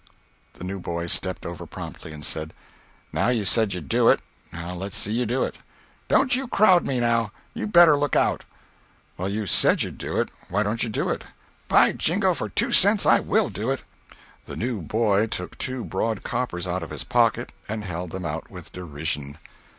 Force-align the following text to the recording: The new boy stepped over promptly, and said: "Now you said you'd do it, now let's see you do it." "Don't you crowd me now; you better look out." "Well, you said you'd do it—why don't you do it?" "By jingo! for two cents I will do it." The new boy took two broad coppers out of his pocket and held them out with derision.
The 0.53 0.63
new 0.63 0.79
boy 0.79 1.05
stepped 1.05 1.45
over 1.45 1.67
promptly, 1.67 2.11
and 2.11 2.25
said: 2.25 2.55
"Now 3.13 3.27
you 3.27 3.45
said 3.45 3.75
you'd 3.75 3.87
do 3.87 4.09
it, 4.09 4.19
now 4.51 4.73
let's 4.73 4.97
see 4.97 5.11
you 5.11 5.27
do 5.27 5.43
it." 5.43 5.57
"Don't 6.07 6.35
you 6.35 6.47
crowd 6.47 6.87
me 6.87 6.99
now; 6.99 7.31
you 7.53 7.67
better 7.67 7.95
look 7.95 8.15
out." 8.15 8.43
"Well, 9.15 9.29
you 9.29 9.45
said 9.45 9.83
you'd 9.83 9.99
do 9.99 10.19
it—why 10.19 10.63
don't 10.63 10.81
you 10.81 10.89
do 10.89 11.11
it?" 11.11 11.25
"By 11.67 11.91
jingo! 11.91 12.33
for 12.33 12.49
two 12.49 12.71
cents 12.71 13.05
I 13.05 13.19
will 13.19 13.51
do 13.51 13.69
it." 13.69 13.83
The 14.47 14.55
new 14.55 14.81
boy 14.81 15.27
took 15.27 15.55
two 15.59 15.85
broad 15.85 16.23
coppers 16.23 16.65
out 16.65 16.81
of 16.81 16.89
his 16.89 17.03
pocket 17.03 17.53
and 17.69 17.83
held 17.83 18.09
them 18.09 18.25
out 18.25 18.49
with 18.49 18.71
derision. 18.71 19.37